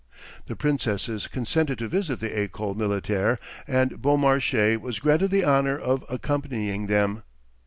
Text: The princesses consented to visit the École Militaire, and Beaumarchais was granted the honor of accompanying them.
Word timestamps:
The 0.47 0.55
princesses 0.55 1.27
consented 1.27 1.77
to 1.77 1.87
visit 1.87 2.19
the 2.21 2.29
École 2.29 2.75
Militaire, 2.75 3.37
and 3.67 4.01
Beaumarchais 4.01 4.81
was 4.81 4.97
granted 4.99 5.29
the 5.29 5.43
honor 5.43 5.77
of 5.77 6.03
accompanying 6.09 6.87
them. 6.87 7.21